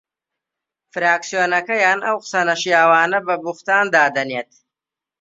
[0.93, 4.49] فراکسیۆنەکەیان ئەو قسە نەشیاوانە بە بوختان دادەنێت